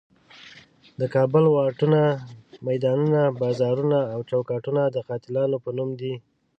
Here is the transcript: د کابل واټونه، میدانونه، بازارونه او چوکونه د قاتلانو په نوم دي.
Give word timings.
د 0.99 1.01
کابل 1.15 1.43
واټونه، 1.49 2.01
میدانونه، 2.67 3.21
بازارونه 3.41 3.99
او 4.13 4.19
چوکونه 4.29 4.81
د 4.95 4.97
قاتلانو 5.07 5.57
په 5.63 5.69
نوم 5.77 5.89
دي. 6.01 6.13